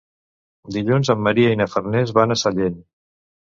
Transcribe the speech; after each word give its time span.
Dilluns 0.77 1.11
en 1.15 1.21
Maria 1.27 1.53
i 1.57 1.61
na 1.61 1.69
Farners 1.75 2.17
van 2.19 2.39
a 2.39 2.41
Sellent. 2.47 2.83